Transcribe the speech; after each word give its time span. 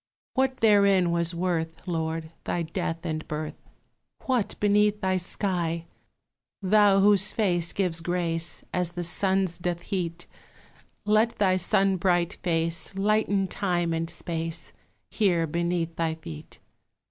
What 0.33 0.57
therein 0.61 1.11
was 1.11 1.35
worth, 1.35 1.87
Lord, 1.87 2.31
thy 2.45 2.63
death 2.63 3.05
and 3.05 3.27
birth? 3.27 3.61
What 4.25 4.55
beneath 4.59 4.99
thy 4.99 5.17
sky? 5.17 5.85
Thou 6.59 7.01
whose 7.01 7.31
face 7.31 7.71
gives 7.71 8.01
grace 8.01 8.63
As 8.73 8.93
the 8.93 9.03
sun's 9.03 9.59
doth 9.59 9.83
heat, 9.83 10.25
Let 11.05 11.37
thy 11.37 11.55
sunbright 11.57 12.39
face 12.41 12.95
Lighten 12.95 13.47
time 13.47 13.93
and 13.93 14.09
space 14.09 14.73
Here 15.11 15.45
beneath 15.45 15.95
thy 15.97 16.15
feet. 16.15 16.57